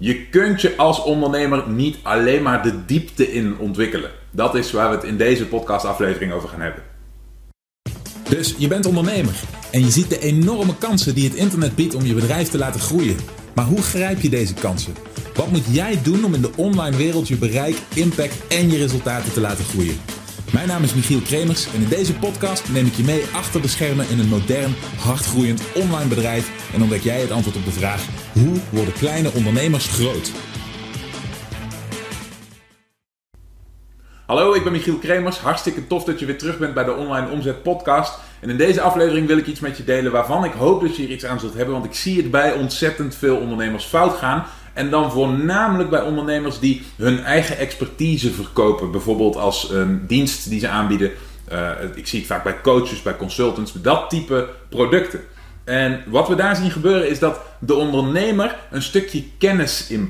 Je 0.00 0.26
kunt 0.26 0.60
je 0.60 0.76
als 0.76 1.02
ondernemer 1.02 1.68
niet 1.68 1.96
alleen 2.02 2.42
maar 2.42 2.62
de 2.62 2.84
diepte 2.84 3.32
in 3.32 3.58
ontwikkelen. 3.58 4.10
Dat 4.30 4.54
is 4.54 4.72
waar 4.72 4.90
we 4.90 4.96
het 4.96 5.04
in 5.04 5.16
deze 5.16 5.46
podcastaflevering 5.46 6.32
over 6.32 6.48
gaan 6.48 6.60
hebben. 6.60 6.82
Dus 8.28 8.54
je 8.58 8.68
bent 8.68 8.86
ondernemer 8.86 9.40
en 9.70 9.80
je 9.80 9.90
ziet 9.90 10.08
de 10.08 10.18
enorme 10.18 10.76
kansen 10.78 11.14
die 11.14 11.28
het 11.28 11.34
internet 11.34 11.74
biedt 11.74 11.94
om 11.94 12.04
je 12.04 12.14
bedrijf 12.14 12.48
te 12.48 12.58
laten 12.58 12.80
groeien. 12.80 13.16
Maar 13.54 13.64
hoe 13.64 13.82
grijp 13.82 14.20
je 14.20 14.28
deze 14.28 14.54
kansen? 14.54 14.94
Wat 15.34 15.50
moet 15.50 15.64
jij 15.70 16.02
doen 16.02 16.24
om 16.24 16.34
in 16.34 16.40
de 16.40 16.50
online 16.56 16.96
wereld 16.96 17.28
je 17.28 17.36
bereik, 17.36 17.76
impact 17.94 18.46
en 18.48 18.70
je 18.70 18.76
resultaten 18.76 19.32
te 19.32 19.40
laten 19.40 19.64
groeien? 19.64 19.96
Mijn 20.52 20.68
naam 20.68 20.82
is 20.82 20.94
Michiel 20.94 21.20
Kremers 21.20 21.66
en 21.74 21.82
in 21.82 21.88
deze 21.88 22.14
podcast 22.14 22.68
neem 22.68 22.86
ik 22.86 22.92
je 22.92 23.02
mee 23.02 23.24
achter 23.32 23.62
de 23.62 23.68
schermen 23.68 24.08
in 24.08 24.18
een 24.18 24.28
modern, 24.28 24.74
hardgroeiend 24.98 25.62
online 25.74 26.08
bedrijf 26.08 26.72
en 26.74 26.82
ontdek 26.82 27.02
jij 27.02 27.20
het 27.20 27.30
antwoord 27.30 27.56
op 27.56 27.64
de 27.64 27.70
vraag: 27.70 28.06
hoe 28.32 28.56
worden 28.70 28.92
kleine 28.92 29.32
ondernemers 29.32 29.86
groot? 29.86 30.32
Hallo, 34.26 34.54
ik 34.54 34.62
ben 34.62 34.72
Michiel 34.72 34.98
Kremers. 34.98 35.38
Hartstikke 35.38 35.86
tof 35.86 36.04
dat 36.04 36.20
je 36.20 36.26
weer 36.26 36.38
terug 36.38 36.58
bent 36.58 36.74
bij 36.74 36.84
de 36.84 36.94
Online 36.94 37.30
Omzet 37.30 37.62
Podcast. 37.62 38.18
En 38.40 38.50
in 38.50 38.56
deze 38.56 38.80
aflevering 38.80 39.26
wil 39.26 39.38
ik 39.38 39.46
iets 39.46 39.60
met 39.60 39.76
je 39.76 39.84
delen 39.84 40.12
waarvan 40.12 40.44
ik 40.44 40.52
hoop 40.52 40.80
dat 40.80 40.96
je 40.96 41.02
er 41.02 41.10
iets 41.10 41.24
aan 41.24 41.40
zult 41.40 41.54
hebben. 41.54 41.74
Want 41.74 41.86
ik 41.86 41.94
zie 41.94 42.16
het 42.16 42.30
bij 42.30 42.52
ontzettend 42.52 43.14
veel 43.14 43.36
ondernemers 43.36 43.84
fout 43.84 44.16
gaan. 44.16 44.46
En 44.78 44.90
dan 44.90 45.10
voornamelijk 45.12 45.90
bij 45.90 46.02
ondernemers 46.02 46.58
die 46.58 46.82
hun 46.96 47.24
eigen 47.24 47.58
expertise 47.58 48.32
verkopen. 48.32 48.90
Bijvoorbeeld 48.90 49.36
als 49.36 49.70
een 49.70 50.06
dienst 50.06 50.48
die 50.48 50.60
ze 50.60 50.68
aanbieden. 50.68 51.10
Uh, 51.52 51.70
ik 51.94 52.06
zie 52.06 52.18
het 52.18 52.28
vaak 52.28 52.42
bij 52.42 52.60
coaches, 52.60 53.02
bij 53.02 53.16
consultants, 53.16 53.72
dat 53.72 54.10
type 54.10 54.48
producten. 54.68 55.20
En 55.68 56.02
wat 56.06 56.28
we 56.28 56.34
daar 56.34 56.56
zien 56.56 56.70
gebeuren 56.70 57.08
is 57.08 57.18
dat 57.18 57.40
de 57.58 57.74
ondernemer 57.74 58.56
een 58.70 58.82
stukje 58.82 59.24
kennis 59.38 59.86
in 59.88 60.08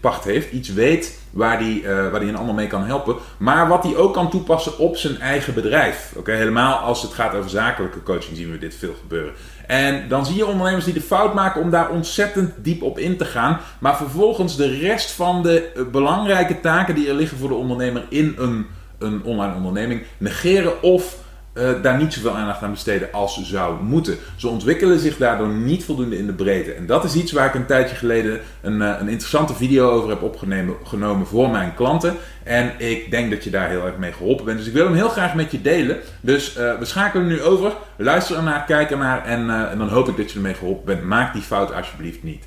pacht 0.00 0.24
heeft, 0.24 0.52
iets 0.52 0.72
weet 0.72 1.18
waar 1.30 1.58
hij 1.58 1.72
uh, 1.72 2.10
waar 2.10 2.20
die 2.20 2.28
een 2.28 2.36
ander 2.36 2.54
mee 2.54 2.66
kan 2.66 2.84
helpen, 2.84 3.16
maar 3.36 3.68
wat 3.68 3.82
hij 3.82 3.96
ook 3.96 4.14
kan 4.14 4.30
toepassen 4.30 4.78
op 4.78 4.96
zijn 4.96 5.20
eigen 5.20 5.54
bedrijf. 5.54 6.12
Oké, 6.16 6.32
Helemaal 6.32 6.76
als 6.76 7.02
het 7.02 7.12
gaat 7.12 7.34
over 7.34 7.50
zakelijke 7.50 8.02
coaching 8.02 8.36
zien 8.36 8.50
we 8.50 8.58
dit 8.58 8.74
veel 8.74 8.94
gebeuren. 9.00 9.32
En 9.66 10.08
dan 10.08 10.26
zie 10.26 10.36
je 10.36 10.46
ondernemers 10.46 10.84
die 10.84 10.94
de 10.94 11.00
fout 11.00 11.34
maken 11.34 11.60
om 11.60 11.70
daar 11.70 11.90
ontzettend 11.90 12.52
diep 12.56 12.82
op 12.82 12.98
in 12.98 13.16
te 13.16 13.24
gaan, 13.24 13.60
maar 13.78 13.96
vervolgens 13.96 14.56
de 14.56 14.78
rest 14.78 15.10
van 15.10 15.42
de 15.42 15.72
eh, 15.74 15.82
belangrijke 15.92 16.60
taken 16.60 16.94
die 16.94 17.08
er 17.08 17.14
liggen 17.14 17.38
voor 17.38 17.48
de 17.48 17.54
ondernemer 17.54 18.04
in 18.08 18.34
een, 18.38 18.66
een 18.98 19.22
online 19.22 19.54
onderneming 19.54 20.02
negeren 20.18 20.82
of 20.82 21.22
uh, 21.54 21.82
daar 21.82 21.98
niet 21.98 22.12
zoveel 22.12 22.36
aandacht 22.36 22.62
aan 22.62 22.70
besteden 22.70 23.12
als 23.12 23.34
ze 23.34 23.44
zou 23.44 23.82
moeten. 23.82 24.16
Ze 24.36 24.48
ontwikkelen 24.48 24.98
zich 24.98 25.16
daardoor 25.16 25.48
niet 25.48 25.84
voldoende 25.84 26.18
in 26.18 26.26
de 26.26 26.32
breedte. 26.32 26.72
En 26.72 26.86
dat 26.86 27.04
is 27.04 27.14
iets 27.14 27.32
waar 27.32 27.46
ik 27.46 27.54
een 27.54 27.66
tijdje 27.66 27.96
geleden 27.96 28.40
een, 28.60 28.80
uh, 28.80 28.96
een 29.00 29.08
interessante 29.08 29.54
video 29.54 29.90
over 29.90 30.08
heb 30.08 30.22
opgenomen 30.22 31.26
voor 31.26 31.50
mijn 31.50 31.74
klanten. 31.74 32.16
En 32.42 32.72
ik 32.78 33.10
denk 33.10 33.30
dat 33.30 33.44
je 33.44 33.50
daar 33.50 33.68
heel 33.68 33.86
erg 33.86 33.96
mee 33.96 34.12
geholpen 34.12 34.44
bent. 34.44 34.58
Dus 34.58 34.66
ik 34.66 34.72
wil 34.72 34.84
hem 34.84 34.94
heel 34.94 35.08
graag 35.08 35.34
met 35.34 35.50
je 35.50 35.62
delen. 35.62 35.98
Dus 36.20 36.56
uh, 36.58 36.78
we 36.78 36.84
schakelen 36.84 37.26
nu 37.26 37.42
over. 37.42 37.72
Luister 37.96 38.36
ernaar, 38.36 38.64
kijk 38.64 38.90
ernaar 38.90 39.24
en, 39.24 39.70
en 39.70 39.78
dan 39.78 39.88
hoop 39.88 40.08
ik 40.08 40.16
dat 40.16 40.30
je 40.30 40.36
ermee 40.36 40.54
geholpen 40.54 40.84
bent. 40.84 41.02
Maak 41.02 41.32
die 41.32 41.42
fout 41.42 41.72
alsjeblieft 41.72 42.22
niet. 42.22 42.44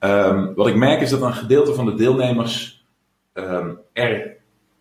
Um, 0.00 0.54
wat 0.54 0.66
ik 0.66 0.76
merk 0.76 1.00
is 1.00 1.10
dat 1.10 1.22
een 1.22 1.34
gedeelte 1.34 1.74
van 1.74 1.86
de 1.86 1.94
deelnemers 1.94 2.84
um, 3.34 3.78
er 3.92 4.36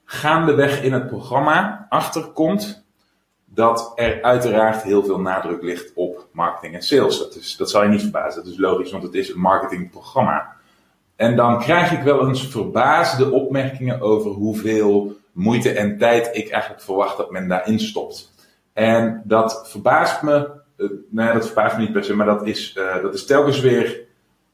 gaandeweg 0.05 0.81
in 0.81 0.93
het 0.93 1.07
programma 1.07 1.85
achterkomt 1.89 2.80
dat 3.53 3.91
er 3.95 4.21
uiteraard 4.21 4.83
heel 4.83 5.03
veel 5.03 5.19
nadruk 5.19 5.61
ligt 5.61 5.91
op 5.95 6.27
marketing 6.31 6.75
en 6.75 6.81
sales. 6.81 7.19
Dat, 7.19 7.35
is, 7.35 7.55
dat 7.55 7.69
zal 7.69 7.83
je 7.83 7.89
niet 7.89 8.01
verbazen, 8.01 8.43
dat 8.43 8.51
is 8.51 8.59
logisch, 8.59 8.91
want 8.91 9.03
het 9.03 9.13
is 9.13 9.29
een 9.29 9.39
marketingprogramma. 9.39 10.55
En 11.15 11.35
dan 11.35 11.59
krijg 11.59 11.91
ik 11.91 12.03
wel 12.03 12.27
eens 12.27 12.47
verbaasde 12.47 13.31
opmerkingen 13.31 14.01
over 14.01 14.31
hoeveel 14.31 15.15
moeite 15.31 15.71
en 15.71 15.97
tijd 15.97 16.29
ik 16.35 16.49
eigenlijk 16.49 16.83
verwacht 16.83 17.17
dat 17.17 17.31
men 17.31 17.47
daarin 17.47 17.79
stopt. 17.79 18.33
En 18.73 19.21
dat 19.25 19.69
verbaast 19.69 20.21
me, 20.21 20.49
uh, 20.77 20.89
nee, 21.09 21.33
dat 21.33 21.45
verbaast 21.45 21.77
me 21.77 21.81
niet 21.81 21.91
per 21.91 22.03
se, 22.03 22.15
maar 22.15 22.25
dat 22.25 22.47
is, 22.47 22.75
uh, 22.77 23.01
dat 23.01 23.13
is 23.13 23.25
telkens 23.25 23.59
weer 23.59 23.99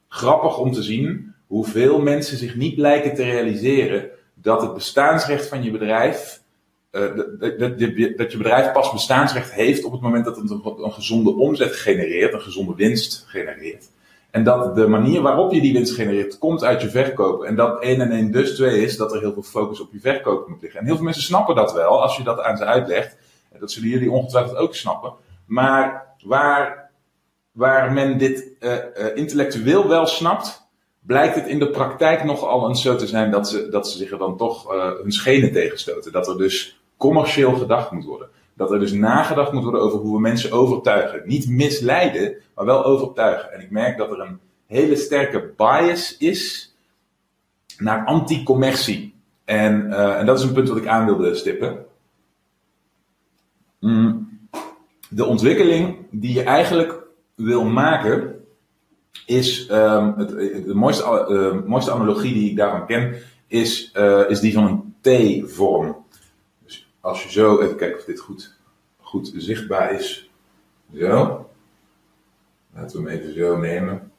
grappig 0.08 0.58
om 0.58 0.72
te 0.72 0.82
zien 0.82 1.34
hoeveel 1.46 2.00
mensen 2.00 2.36
zich 2.36 2.56
niet 2.56 2.78
lijken 2.78 3.14
te 3.14 3.22
realiseren 3.22 4.10
dat 4.34 4.62
het 4.62 4.74
bestaansrecht 4.74 5.48
van 5.48 5.62
je 5.62 5.70
bedrijf 5.70 6.42
dat, 6.90 7.40
dat, 7.40 7.78
dat, 8.16 8.32
je 8.32 8.36
bedrijf 8.36 8.72
pas 8.72 8.92
bestaansrecht 8.92 9.52
heeft 9.52 9.84
op 9.84 9.92
het 9.92 10.00
moment 10.00 10.24
dat 10.24 10.36
het 10.36 10.50
een, 10.50 10.92
gezonde 10.92 11.36
omzet 11.36 11.72
genereert, 11.72 12.32
een 12.32 12.40
gezonde 12.40 12.74
winst 12.74 13.24
genereert. 13.26 13.90
En 14.30 14.44
dat 14.44 14.76
de 14.76 14.86
manier 14.86 15.22
waarop 15.22 15.52
je 15.52 15.60
die 15.60 15.72
winst 15.72 15.94
genereert, 15.94 16.38
komt 16.38 16.64
uit 16.64 16.82
je 16.82 16.90
verkoop. 16.90 17.42
En 17.42 17.56
dat 17.56 17.82
1 17.82 18.00
en 18.00 18.10
1 18.10 18.30
dus 18.30 18.54
2 18.54 18.82
is 18.82 18.96
dat 18.96 19.12
er 19.12 19.20
heel 19.20 19.32
veel 19.32 19.42
focus 19.42 19.80
op 19.80 19.92
je 19.92 20.00
verkoop 20.00 20.48
moet 20.48 20.62
liggen. 20.62 20.80
En 20.80 20.86
heel 20.86 20.94
veel 20.94 21.04
mensen 21.04 21.22
snappen 21.22 21.54
dat 21.54 21.72
wel, 21.72 22.02
als 22.02 22.16
je 22.16 22.22
dat 22.22 22.40
aan 22.40 22.56
ze 22.56 22.64
uitlegt. 22.64 23.16
Dat 23.58 23.72
zullen 23.72 23.88
jullie 23.88 24.10
ongetwijfeld 24.10 24.56
ook 24.56 24.74
snappen. 24.74 25.12
Maar 25.46 26.14
waar, 26.24 26.90
waar 27.52 27.92
men 27.92 28.18
dit 28.18 28.48
uh, 28.60 28.72
uh, 28.72 29.16
intellectueel 29.16 29.88
wel 29.88 30.06
snapt, 30.06 30.68
blijkt 31.00 31.34
het 31.34 31.46
in 31.46 31.58
de 31.58 31.70
praktijk 31.70 32.24
nogal 32.24 32.68
eens 32.68 32.82
zo 32.82 32.96
te 32.96 33.06
zijn 33.06 33.30
dat 33.30 33.48
ze, 33.48 33.68
dat 33.68 33.88
ze 33.88 33.98
zich 33.98 34.10
er 34.10 34.18
dan 34.18 34.36
toch 34.36 34.68
hun 35.02 35.12
schenen 35.12 35.52
tegenstoten. 35.52 36.12
Dat 36.12 36.28
er 36.28 36.38
dus 36.38 36.77
commercieel 36.98 37.54
gedacht 37.54 37.90
moet 37.90 38.04
worden. 38.04 38.28
Dat 38.54 38.72
er 38.72 38.78
dus 38.78 38.92
nagedacht 38.92 39.52
moet 39.52 39.62
worden 39.62 39.80
over 39.80 39.98
hoe 39.98 40.14
we 40.14 40.20
mensen 40.20 40.52
overtuigen. 40.52 41.22
Niet 41.24 41.48
misleiden, 41.48 42.36
maar 42.54 42.64
wel 42.64 42.84
overtuigen. 42.84 43.52
En 43.52 43.60
ik 43.60 43.70
merk 43.70 43.98
dat 43.98 44.10
er 44.10 44.20
een 44.20 44.38
hele 44.66 44.96
sterke 44.96 45.52
bias 45.56 46.16
is 46.16 46.74
naar 47.78 48.04
anti-commercie. 48.04 49.14
En, 49.44 49.86
uh, 49.86 50.18
en 50.18 50.26
dat 50.26 50.38
is 50.38 50.44
een 50.44 50.52
punt 50.52 50.68
wat 50.68 50.78
ik 50.78 50.86
aan 50.86 51.06
wilde 51.06 51.34
stippen. 51.34 51.84
Mm. 53.80 54.28
De 55.08 55.24
ontwikkeling 55.24 55.96
die 56.10 56.34
je 56.34 56.42
eigenlijk 56.42 57.02
wil 57.34 57.64
maken, 57.64 58.44
is 59.26 59.70
um, 59.70 60.14
het, 60.16 60.28
de 60.66 60.74
mooiste, 60.74 61.26
uh, 61.30 61.68
mooiste 61.68 61.90
analogie 61.90 62.34
die 62.34 62.50
ik 62.50 62.56
daarvan 62.56 62.86
ken, 62.86 63.14
is, 63.46 63.92
uh, 63.96 64.30
is 64.30 64.40
die 64.40 64.52
van 64.52 64.64
een 64.64 64.94
T-vorm 65.00 65.97
als 67.08 67.22
je 67.22 67.30
zo, 67.30 67.60
even 67.60 67.76
kijken 67.76 67.98
of 67.98 68.04
dit 68.04 68.20
goed, 68.20 68.56
goed 69.00 69.32
zichtbaar 69.36 69.92
is. 69.92 70.30
Zo. 70.94 71.50
Laten 72.74 73.02
we 73.02 73.10
hem 73.10 73.20
even 73.20 73.34
zo 73.34 73.56
nemen. 73.56 74.12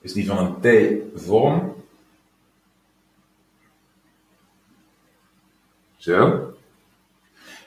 Is 0.00 0.12
die 0.12 0.26
van 0.26 0.38
een 0.38 0.60
T-vorm. 1.14 1.74
Zo. 5.96 6.46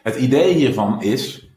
Het 0.01 0.15
idee 0.15 0.53
hiervan 0.53 1.01
is 1.01 1.49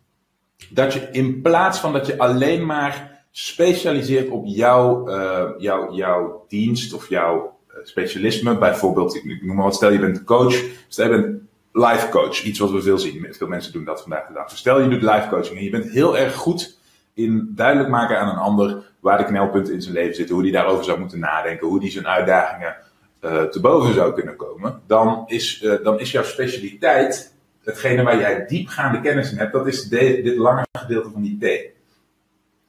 dat 0.70 0.92
je 0.92 1.00
in 1.00 1.42
plaats 1.42 1.78
van 1.78 1.92
dat 1.92 2.06
je 2.06 2.18
alleen 2.18 2.66
maar 2.66 3.24
specialiseert 3.30 4.28
op 4.28 4.44
jouw, 4.46 5.08
uh, 5.08 5.50
jouw, 5.58 5.94
jouw 5.94 6.44
dienst 6.48 6.92
of 6.92 7.08
jouw 7.08 7.55
specialisme. 7.82 8.58
Bijvoorbeeld, 8.58 9.14
ik 9.14 9.42
noem 9.42 9.56
maar 9.56 9.64
wat, 9.64 9.74
stel 9.74 9.92
je 9.92 9.98
bent 9.98 10.24
coach, 10.24 10.62
stel 10.88 11.12
je 11.12 11.20
bent 11.20 11.40
life 11.72 12.08
coach. 12.08 12.42
Iets 12.42 12.58
wat 12.58 12.70
we 12.70 12.82
veel 12.82 12.98
zien. 12.98 13.26
Veel 13.30 13.48
mensen 13.48 13.72
doen 13.72 13.84
dat 13.84 14.00
vandaag 14.00 14.26
de 14.26 14.32
dag. 14.32 14.48
Dus 14.48 14.58
stel 14.58 14.80
je 14.80 14.88
doet 14.88 15.02
life 15.02 15.28
coaching 15.28 15.58
en 15.58 15.64
je 15.64 15.70
bent 15.70 15.90
heel 15.90 16.18
erg 16.18 16.34
goed 16.34 16.78
in 17.14 17.52
duidelijk 17.54 17.88
maken 17.88 18.18
aan 18.18 18.28
een 18.28 18.42
ander 18.42 18.92
waar 19.00 19.18
de 19.18 19.24
knelpunten 19.24 19.74
in 19.74 19.82
zijn 19.82 19.94
leven 19.94 20.14
zitten, 20.14 20.34
hoe 20.34 20.44
die 20.44 20.52
daarover 20.52 20.84
zou 20.84 20.98
moeten 20.98 21.18
nadenken, 21.18 21.66
hoe 21.66 21.80
die 21.80 21.90
zijn 21.90 22.06
uitdagingen 22.06 22.76
uh, 23.24 23.42
te 23.42 23.60
boven 23.60 23.94
zou 23.94 24.14
kunnen 24.14 24.36
komen. 24.36 24.80
Dan 24.86 25.24
is, 25.26 25.62
uh, 25.62 25.74
dan 25.82 26.00
is 26.00 26.10
jouw 26.10 26.22
specialiteit, 26.22 27.34
hetgene 27.64 28.02
waar 28.02 28.18
jij 28.18 28.46
diepgaande 28.46 29.00
kennis 29.00 29.30
in 29.30 29.38
hebt, 29.38 29.52
dat 29.52 29.66
is 29.66 29.88
dit 29.88 30.36
lange 30.36 30.66
gedeelte 30.72 31.10
van 31.10 31.22
die 31.22 31.38
T. 31.38 31.44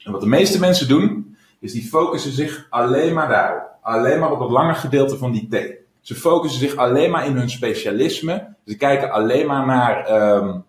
En 0.05 0.11
wat 0.11 0.21
de 0.21 0.27
meeste 0.27 0.59
mensen 0.59 0.87
doen, 0.87 1.37
is 1.59 1.71
die 1.71 1.87
focussen 1.87 2.31
zich 2.31 2.67
alleen 2.69 3.13
maar 3.13 3.29
daarop 3.29 3.76
alleen 3.87 4.19
maar 4.19 4.31
op 4.31 4.39
het 4.39 4.49
lange 4.49 4.73
gedeelte 4.73 5.17
van 5.17 5.31
die 5.31 5.47
T. 5.49 5.75
Ze 6.01 6.15
focussen 6.15 6.59
zich 6.59 6.75
alleen 6.75 7.11
maar 7.11 7.25
in 7.25 7.35
hun 7.35 7.49
specialisme. 7.49 8.47
Ze 8.65 8.77
kijken 8.77 9.11
alleen 9.11 9.47
maar 9.47 9.65
naar, 9.65 10.11
um, 10.35 10.65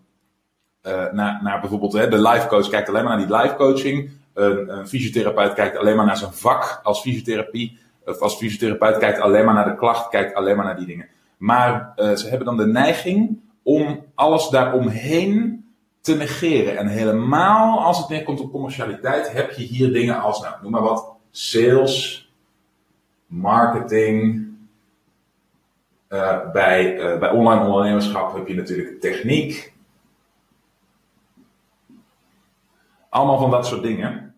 uh, 0.86 1.12
naar, 1.12 1.40
naar 1.42 1.60
bijvoorbeeld 1.60 1.92
hè, 1.92 2.08
de 2.08 2.22
life 2.28 2.46
coach 2.46 2.68
kijkt 2.68 2.88
alleen 2.88 3.04
maar 3.04 3.16
naar 3.16 3.26
die 3.26 3.36
life 3.36 3.54
coaching. 3.54 4.10
Een, 4.34 4.78
een, 4.78 4.88
fysiotherapeut 4.88 5.54
kijkt 5.54 5.76
alleen 5.76 5.96
maar 5.96 6.06
naar 6.06 6.16
zijn 6.16 6.32
vak 6.32 6.80
als 6.82 7.00
fysiotherapie. 7.00 7.78
Of 8.04 8.20
als 8.20 8.36
fysiotherapeut 8.36 8.98
kijkt 8.98 9.20
alleen 9.20 9.44
maar 9.44 9.54
naar 9.54 9.68
de 9.68 9.76
klacht, 9.76 10.08
kijkt 10.08 10.34
alleen 10.34 10.56
maar 10.56 10.64
naar 10.64 10.76
die 10.76 10.86
dingen. 10.86 11.08
Maar 11.36 11.92
uh, 11.96 12.12
ze 12.12 12.28
hebben 12.28 12.46
dan 12.46 12.56
de 12.56 12.66
neiging 12.66 13.40
om 13.62 14.04
alles 14.14 14.48
daaromheen 14.48 15.64
te 16.00 16.14
negeren. 16.14 16.76
En 16.76 16.86
helemaal 16.86 17.80
als 17.80 17.98
het 17.98 18.08
neerkomt 18.08 18.40
op 18.40 18.52
commercialiteit, 18.52 19.32
heb 19.32 19.50
je 19.50 19.62
hier 19.62 19.92
dingen 19.92 20.20
als, 20.20 20.40
nou, 20.40 20.54
noem 20.62 20.70
maar 20.70 20.82
wat, 20.82 21.06
sales, 21.30 22.27
marketing. 23.28 24.46
Uh, 26.08 26.50
bij, 26.52 26.96
uh, 26.96 27.18
bij 27.18 27.30
online 27.30 27.64
ondernemerschap 27.64 28.34
heb 28.34 28.48
je 28.48 28.54
natuurlijk 28.54 29.00
techniek. 29.00 29.72
Allemaal 33.08 33.38
van 33.38 33.50
dat 33.50 33.66
soort 33.66 33.82
dingen. 33.82 34.34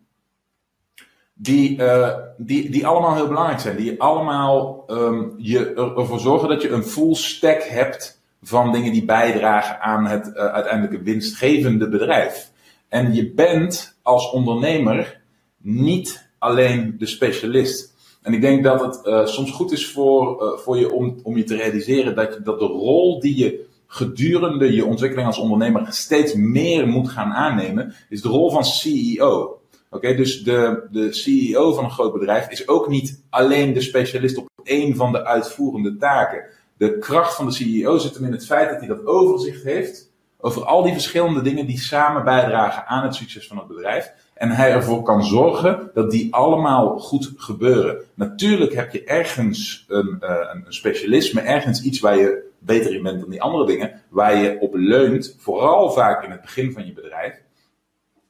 die, 1.42 1.78
uh, 1.78 2.16
die, 2.36 2.70
die 2.70 2.86
allemaal 2.86 3.14
heel 3.14 3.28
belangrijk 3.28 3.60
zijn. 3.60 3.76
Die 3.76 4.00
allemaal 4.00 4.84
um, 4.88 5.34
je 5.38 5.74
ervoor 5.74 6.20
zorgen 6.20 6.48
dat 6.48 6.62
je 6.62 6.70
een 6.70 6.84
full 6.84 7.14
stack 7.14 7.62
hebt 7.62 8.22
van 8.42 8.72
dingen 8.72 8.92
die 8.92 9.04
bijdragen 9.04 9.80
aan 9.80 10.06
het 10.06 10.34
uiteindelijke 10.34 11.02
winstgevende 11.02 11.88
bedrijf. 11.88 12.50
En 12.88 13.14
je 13.14 13.32
bent 13.32 13.98
als 14.02 14.30
ondernemer 14.30 15.20
niet 15.56 16.30
alleen 16.38 16.94
de 16.98 17.06
specialist. 17.06 17.94
En 18.22 18.32
ik 18.32 18.40
denk 18.40 18.64
dat 18.64 18.80
het 18.80 19.06
uh, 19.06 19.26
soms 19.26 19.50
goed 19.50 19.72
is 19.72 19.92
voor, 19.92 20.58
voor 20.58 20.78
je 20.78 20.92
om, 20.92 21.20
om 21.22 21.36
je 21.36 21.44
te 21.44 21.56
realiseren 21.56 22.14
dat, 22.14 22.34
je, 22.34 22.42
dat 22.42 22.58
de 22.58 22.64
rol 22.64 23.20
die 23.20 23.36
je 23.36 23.68
gedurende 23.86 24.74
je 24.74 24.84
ontwikkeling 24.84 25.26
als 25.26 25.38
ondernemer 25.38 25.86
steeds 25.92 26.34
meer 26.34 26.88
moet 26.88 27.08
gaan 27.08 27.32
aannemen, 27.32 27.94
is 28.08 28.22
de 28.22 28.28
rol 28.28 28.50
van 28.50 28.64
CEO. 28.64 29.60
Oké, 29.90 30.14
dus 30.14 30.42
de, 30.42 30.88
de 30.90 31.12
CEO 31.12 31.72
van 31.72 31.84
een 31.84 31.90
groot 31.90 32.12
bedrijf 32.12 32.48
is 32.48 32.68
ook 32.68 32.88
niet 32.88 33.22
alleen 33.30 33.72
de 33.72 33.80
specialist 33.80 34.36
op 34.36 34.48
één 34.62 34.96
van 34.96 35.12
de 35.12 35.24
uitvoerende 35.24 35.96
taken. 35.96 36.44
De 36.76 36.98
kracht 36.98 37.34
van 37.34 37.46
de 37.46 37.52
CEO 37.52 37.98
zit 37.98 38.14
hem 38.14 38.24
in 38.24 38.32
het 38.32 38.46
feit 38.46 38.70
dat 38.70 38.78
hij 38.78 38.88
dat 38.88 39.06
overzicht 39.06 39.62
heeft 39.62 40.09
over 40.40 40.64
al 40.64 40.82
die 40.82 40.92
verschillende 40.92 41.42
dingen 41.42 41.66
die 41.66 41.78
samen 41.78 42.24
bijdragen 42.24 42.86
aan 42.86 43.02
het 43.02 43.14
succes 43.14 43.46
van 43.46 43.56
het 43.56 43.66
bedrijf. 43.66 44.12
En 44.34 44.50
hij 44.50 44.72
ervoor 44.72 45.02
kan 45.02 45.24
zorgen 45.24 45.90
dat 45.94 46.10
die 46.10 46.34
allemaal 46.34 46.98
goed 46.98 47.32
gebeuren. 47.36 48.04
Natuurlijk 48.14 48.74
heb 48.74 48.92
je 48.92 49.04
ergens 49.04 49.84
een, 49.88 50.18
uh, 50.22 50.36
een 50.52 50.64
specialisme, 50.68 51.40
ergens 51.40 51.82
iets 51.82 52.00
waar 52.00 52.16
je 52.16 52.48
beter 52.58 52.94
in 52.94 53.02
bent 53.02 53.20
dan 53.20 53.30
die 53.30 53.42
andere 53.42 53.66
dingen, 53.66 54.02
waar 54.08 54.36
je 54.36 54.56
op 54.60 54.74
leunt, 54.74 55.36
vooral 55.38 55.90
vaak 55.90 56.24
in 56.24 56.30
het 56.30 56.40
begin 56.40 56.72
van 56.72 56.86
je 56.86 56.92
bedrijf. 56.92 57.40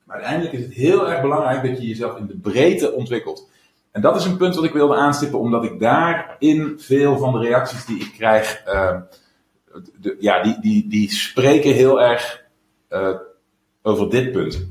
Maar 0.04 0.16
uiteindelijk 0.16 0.54
is 0.54 0.64
het 0.64 0.74
heel 0.74 1.10
erg 1.10 1.20
belangrijk 1.20 1.62
dat 1.62 1.80
je 1.80 1.88
jezelf 1.88 2.16
in 2.16 2.26
de 2.26 2.36
breedte 2.36 2.92
ontwikkelt. 2.92 3.48
En 3.90 4.00
dat 4.00 4.16
is 4.16 4.24
een 4.24 4.36
punt 4.36 4.54
wat 4.54 4.64
ik 4.64 4.72
wilde 4.72 4.94
aanstippen, 4.94 5.38
omdat 5.38 5.64
ik 5.64 5.80
daarin 5.80 6.74
veel 6.78 7.18
van 7.18 7.32
de 7.32 7.38
reacties 7.38 7.84
die 7.84 8.00
ik 8.00 8.12
krijg, 8.16 8.62
uh, 8.66 8.96
de, 10.00 10.16
ja, 10.20 10.42
die, 10.42 10.56
die, 10.60 10.88
die 10.88 11.10
spreken 11.10 11.72
heel 11.72 12.00
erg 12.00 12.42
uh, 12.90 13.16
over 13.82 14.10
dit 14.10 14.32
punt. 14.32 14.66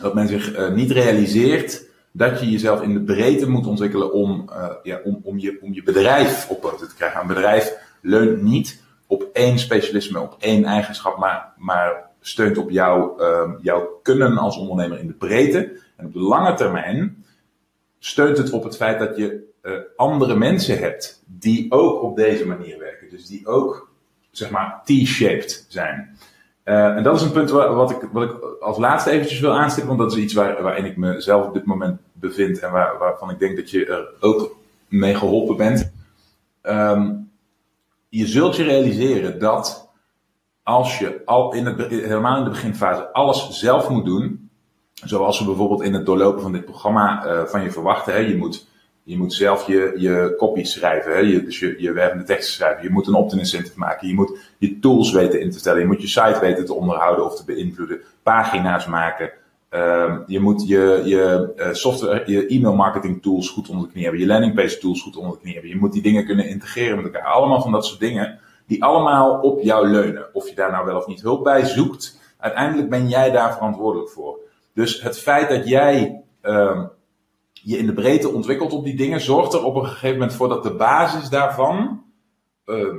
Dat 0.00 0.14
men 0.14 0.28
zich 0.28 0.58
uh, 0.58 0.72
niet 0.72 0.90
realiseert 0.90 1.86
dat 2.12 2.40
je 2.40 2.50
jezelf 2.50 2.82
in 2.82 2.92
de 2.92 3.00
breedte 3.00 3.48
moet 3.48 3.66
ontwikkelen 3.66 4.12
om, 4.12 4.50
ja, 4.82 5.00
om, 5.04 5.20
om, 5.22 5.38
je, 5.38 5.58
om 5.60 5.74
je 5.74 5.82
bedrijf 5.82 6.48
op 6.48 6.60
poten 6.60 6.88
te 6.88 6.94
krijgen. 6.94 7.20
Een 7.20 7.26
bedrijf 7.26 7.72
leunt 8.00 8.42
niet 8.42 8.82
op 9.06 9.28
één 9.32 9.58
specialisme, 9.58 10.20
op 10.20 10.36
één 10.38 10.64
eigenschap, 10.64 11.18
maar, 11.18 11.52
maar 11.56 12.10
steunt 12.20 12.58
op 12.58 12.70
jouw, 12.70 13.20
uh, 13.20 13.52
jouw 13.60 14.00
kunnen 14.02 14.38
als 14.38 14.56
ondernemer 14.56 14.98
in 14.98 15.06
de 15.06 15.12
breedte. 15.12 15.80
En 15.96 16.06
op 16.06 16.12
de 16.12 16.20
lange 16.20 16.54
termijn 16.54 17.24
steunt 17.98 18.38
het 18.38 18.50
op 18.50 18.64
het 18.64 18.76
feit 18.76 18.98
dat 18.98 19.16
je 19.16 19.52
andere 19.96 20.36
mensen 20.36 20.78
hebt 20.78 21.22
die 21.26 21.72
ook 21.72 22.02
op 22.02 22.16
deze 22.16 22.46
manier 22.46 22.78
werken. 22.78 23.10
Dus 23.10 23.26
die 23.26 23.46
ook, 23.46 23.90
zeg 24.36 24.50
maar, 24.50 24.80
T-shaped 24.84 25.66
zijn. 25.68 26.16
Uh, 26.64 26.96
en 26.96 27.02
dat 27.02 27.16
is 27.16 27.22
een 27.22 27.32
punt 27.32 27.50
wat, 27.50 27.90
ik, 27.90 28.08
wat 28.12 28.22
ik 28.22 28.60
als 28.60 28.78
laatste 28.78 29.10
eventjes 29.10 29.40
wil 29.40 29.52
aanstippen, 29.52 29.96
want 29.96 30.08
dat 30.08 30.18
is 30.18 30.24
iets 30.24 30.34
waar, 30.34 30.62
waarin 30.62 30.84
ik 30.84 30.96
mezelf 30.96 31.46
op 31.46 31.54
dit 31.54 31.64
moment 31.64 32.00
bevind 32.12 32.58
en 32.58 32.70
waar, 32.70 32.98
waarvan 32.98 33.30
ik 33.30 33.38
denk 33.38 33.56
dat 33.56 33.70
je 33.70 33.86
er 33.86 34.08
ook 34.20 34.56
mee 34.88 35.14
geholpen 35.14 35.56
bent. 35.56 35.92
Um, 36.62 37.30
je 38.08 38.26
zult 38.26 38.56
je 38.56 38.62
realiseren 38.62 39.38
dat 39.38 39.90
als 40.62 40.98
je 40.98 41.22
al 41.24 41.52
in 41.54 41.66
het, 41.66 41.90
helemaal 41.90 42.38
in 42.38 42.44
de 42.44 42.50
beginfase 42.50 43.12
alles 43.12 43.48
zelf 43.50 43.88
moet 43.88 44.04
doen, 44.04 44.50
zoals 44.94 45.38
we 45.38 45.44
bijvoorbeeld 45.44 45.82
in 45.82 45.94
het 45.94 46.06
doorlopen 46.06 46.42
van 46.42 46.52
dit 46.52 46.64
programma 46.64 47.26
uh, 47.26 47.44
van 47.44 47.62
je 47.62 47.70
verwachten, 47.70 48.12
hè, 48.12 48.18
je, 48.18 48.36
moet, 48.36 48.66
je 49.04 49.16
moet 49.16 49.34
zelf 49.34 49.66
je, 49.66 49.92
je 49.96 50.34
copy 50.38 50.64
schrijven, 50.64 51.12
hè, 51.12 51.18
je, 51.18 51.44
dus 51.44 51.58
je, 51.58 51.74
je 51.78 51.92
wervende 51.92 52.24
teksten 52.24 52.54
schrijven, 52.54 52.82
je 52.82 52.90
moet 52.90 53.06
een 53.06 53.14
opt-in 53.14 53.38
incentive 53.38 53.78
maken, 53.78 54.08
je 54.08 54.14
moet 54.14 54.38
je 54.58 54.78
tools 54.78 55.12
weten 55.12 55.40
in 55.40 55.50
te 55.50 55.58
stellen, 55.58 55.80
je 55.80 55.86
moet 55.86 56.00
je 56.00 56.08
site 56.08 56.38
weten 56.40 56.66
te 56.66 56.74
onderhouden 56.74 57.24
of 57.24 57.36
te 57.36 57.44
beïnvloeden, 57.44 58.00
pagina's 58.22 58.86
maken, 58.86 59.32
uh, 59.74 60.18
je 60.26 60.40
moet 60.40 60.68
je, 60.68 61.02
je 61.04 61.52
uh, 61.56 61.68
software, 61.72 62.22
je 62.26 62.46
e-mail 62.46 62.74
marketing 62.74 63.22
tools 63.22 63.48
goed 63.48 63.68
onder 63.68 63.84
de 63.84 63.90
knie 63.90 64.02
hebben, 64.02 64.20
je 64.20 64.26
landingpage 64.26 64.78
tools 64.78 65.02
goed 65.02 65.16
onder 65.16 65.32
de 65.32 65.38
knie 65.38 65.52
hebben. 65.52 65.70
Je 65.70 65.76
moet 65.76 65.92
die 65.92 66.02
dingen 66.02 66.26
kunnen 66.26 66.48
integreren 66.48 66.96
met 66.96 67.04
elkaar. 67.04 67.22
Allemaal 67.22 67.62
van 67.62 67.72
dat 67.72 67.86
soort 67.86 68.00
dingen 68.00 68.38
die 68.66 68.84
allemaal 68.84 69.40
op 69.40 69.62
jou 69.62 69.88
leunen. 69.88 70.26
Of 70.32 70.48
je 70.48 70.54
daar 70.54 70.70
nou 70.70 70.86
wel 70.86 70.96
of 70.96 71.06
niet 71.06 71.22
hulp 71.22 71.44
bij 71.44 71.64
zoekt, 71.64 72.20
uiteindelijk 72.38 72.90
ben 72.90 73.08
jij 73.08 73.30
daar 73.30 73.54
verantwoordelijk 73.54 74.10
voor. 74.10 74.38
Dus 74.74 75.02
het 75.02 75.18
feit 75.18 75.48
dat 75.48 75.68
jij 75.68 76.22
uh, 76.42 76.84
je 77.64 77.78
in 77.78 77.86
de 77.86 77.92
breedte 77.92 78.28
ontwikkelt 78.28 78.72
op 78.72 78.84
die 78.84 78.96
dingen, 78.96 79.20
zorgt 79.20 79.52
er 79.52 79.64
op 79.64 79.76
een 79.76 79.86
gegeven 79.86 80.18
moment 80.18 80.34
voor 80.34 80.48
dat 80.48 80.62
de 80.62 80.74
basis 80.74 81.28
daarvan, 81.28 82.04
uh, 82.66 82.94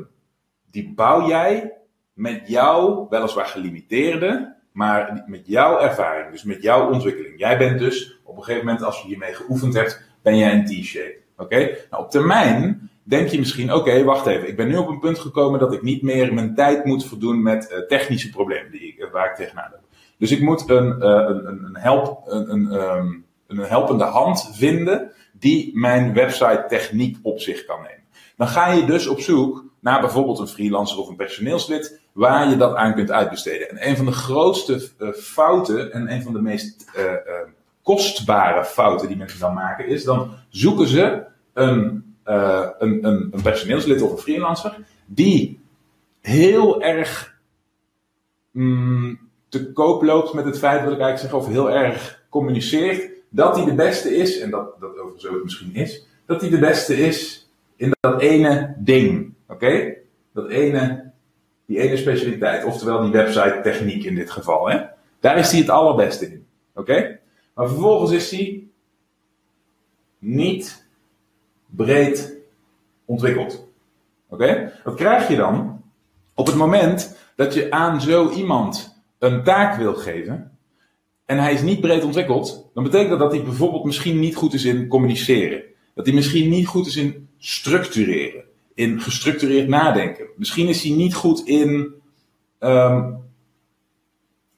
die 0.72 0.94
bouw 0.96 1.28
jij 1.28 1.74
met 2.14 2.42
jouw 2.48 3.08
weliswaar 3.10 3.46
gelimiteerde, 3.46 4.56
maar 4.72 5.24
met 5.26 5.48
jouw 5.48 5.80
ervaring, 5.80 6.32
dus 6.32 6.44
met 6.44 6.62
jouw 6.62 6.92
ontwikkeling. 6.92 7.40
Jij 7.40 7.58
bent 7.58 7.80
dus 7.80 8.20
op 8.24 8.38
een 8.38 8.44
gegeven 8.44 8.66
moment, 8.66 8.84
als 8.84 9.02
je 9.02 9.08
hiermee 9.08 9.34
geoefend 9.34 9.74
hebt, 9.74 10.02
ben 10.22 10.38
jij 10.38 10.54
een 10.54 10.66
T-shape. 10.66 11.18
Oké? 11.38 11.78
Nou, 11.90 12.04
op 12.04 12.10
termijn 12.10 12.90
denk 13.04 13.28
je 13.28 13.40
misschien, 13.40 13.74
oké, 13.74 14.04
wacht 14.04 14.26
even. 14.26 14.48
Ik 14.48 14.56
ben 14.56 14.68
nu 14.68 14.78
op 14.78 14.88
een 14.88 15.00
punt 15.00 15.20
gekomen 15.20 15.60
dat 15.60 15.74
ik 15.74 15.82
niet 15.82 16.02
meer 16.02 16.34
mijn 16.34 16.56
tijd 16.56 16.86
moet 16.86 17.06
voldoen 17.06 17.42
met 17.42 17.72
uh, 17.72 17.88
technische 17.88 18.30
problemen 18.30 18.72
die 18.72 18.82
ik, 18.82 19.10
waar 19.12 19.30
ik 19.30 19.36
tegenaan 19.36 19.72
heb. 19.72 19.82
Dus 20.18 20.32
ik 20.32 20.42
moet 20.42 20.70
een, 20.70 20.96
uh, 21.00 21.26
een, 21.28 21.64
een, 21.66 21.78
help, 21.78 22.22
een, 22.26 22.52
een, 22.52 22.72
um, 22.72 23.25
een 23.48 23.58
helpende 23.58 24.04
hand 24.04 24.50
vinden 24.54 25.12
die 25.32 25.78
mijn 25.78 26.14
website 26.14 26.66
techniek 26.68 27.18
op 27.22 27.40
zich 27.40 27.66
kan 27.66 27.82
nemen. 27.82 28.04
Dan 28.38 28.48
ga 28.48 28.72
je 28.72 28.86
dus 28.86 29.08
op 29.08 29.20
zoek 29.20 29.66
naar 29.80 30.02
bijvoorbeeld 30.02 30.40
een 30.40 30.48
freelancer 30.48 31.00
of 31.00 31.08
een 31.08 31.16
personeelslid 31.16 32.00
waar 32.12 32.50
je 32.50 32.58
dat 32.58 32.76
aan 32.76 32.94
kunt 32.94 33.12
uitbesteden. 33.12 33.70
En 33.70 33.90
een 33.90 33.98
van 33.98 34.06
de 34.06 34.12
grootste 34.12 34.90
uh, 35.00 35.12
fouten 35.14 35.94
en 35.94 36.12
een 36.12 36.24
van 36.24 36.34
de 36.34 36.42
meest 36.42 36.92
uh, 36.98 37.04
uh, 37.04 37.12
kostbare 37.82 38.66
fouten 38.66 39.08
die 39.08 39.18
mensen 39.18 39.40
dan 39.40 39.54
maken 39.54 39.88
is, 39.88 40.04
dan 40.04 40.32
zoeken 40.50 40.88
ze 40.88 41.24
een, 41.54 42.16
een, 42.24 43.06
een, 43.06 43.30
een 43.32 43.42
personeelslid 43.42 44.02
of 44.02 44.12
een 44.12 44.18
freelancer 44.18 44.78
die 45.06 45.60
heel 46.22 46.82
erg 46.82 47.40
mm, 48.52 49.20
te 49.50 49.72
koop 49.72 50.04
loopt 50.04 50.34
met 50.34 50.46
het 50.46 50.58
feit, 50.58 50.84
wil 50.84 50.92
ik 50.92 51.00
eigenlijk 51.00 51.20
zeggen, 51.20 51.40
of 51.40 51.48
heel 51.48 51.72
erg 51.72 52.24
communiceert 52.30 53.15
dat 53.36 53.56
hij 53.56 53.66
de 53.66 53.74
beste 53.74 54.16
is, 54.16 54.40
en 54.40 54.50
dat, 54.50 54.80
dat 54.80 54.90
overigens 54.90 55.28
ook 55.28 55.44
misschien 55.44 55.76
is, 55.76 56.06
dat 56.26 56.42
hij 56.42 56.50
de 56.50 56.60
beste 56.60 56.98
is 56.98 57.50
in 57.76 57.94
dat 58.00 58.22
ene 58.22 58.76
ding. 58.78 59.34
Oké? 59.48 59.94
Dat 60.34 60.50
ene 60.50 61.12
die 61.66 61.80
ene 61.80 61.98
specialiteit, 61.98 62.66
oftewel 62.66 63.02
die 63.02 63.12
website 63.12 63.60
techniek 63.64 64.04
in 64.04 64.16
dit 64.16 64.32
geval. 64.32 64.70
Hè? 64.70 64.82
Daar 65.20 65.38
is 65.38 65.52
hij 65.52 65.60
het 65.60 65.70
allerbeste 65.70 66.26
in. 66.32 66.46
Oké? 66.74 67.20
Maar 67.54 67.68
vervolgens 67.68 68.12
is 68.12 68.32
hij 68.32 68.68
niet 70.20 70.86
breed 71.66 72.38
ontwikkeld. 73.06 73.68
Oké? 74.30 74.72
Wat 74.84 74.96
krijg 74.96 75.28
je 75.28 75.36
dan? 75.36 75.84
Op 76.34 76.46
het 76.46 76.56
moment 76.56 77.18
dat 77.36 77.54
je 77.54 77.72
aan 77.72 78.02
zo 78.02 78.30
iemand 78.30 79.04
een 79.20 79.44
taak 79.44 79.78
wil 79.78 79.94
geven 79.94 80.55
en 81.26 81.38
hij 81.38 81.54
is 81.54 81.62
niet 81.62 81.82
breed 81.82 82.04
ontwikkeld, 82.04 82.70
dan 82.74 82.84
betekent 82.84 83.10
dat 83.10 83.20
dat 83.20 83.32
hij 83.32 83.44
bijvoorbeeld 83.44 83.84
misschien 83.84 84.20
niet 84.20 84.36
goed 84.36 84.54
is 84.54 84.66
in 84.66 84.88
communiceren. 84.88 85.62
Dat 85.94 86.06
hij 86.06 86.16
misschien 86.16 86.50
niet 86.50 86.68
goed 86.68 86.88
is 86.88 86.96
in 86.96 87.28
structureren 87.38 88.44
in 88.76 89.02
gestructureerd 89.02 89.68
nadenken. 89.68 90.26
Misschien 90.36 90.68
is 90.68 90.84
hij 90.84 90.92
niet 90.92 91.16
goed 91.16 91.48
in, 91.48 91.94
um, 92.60 93.18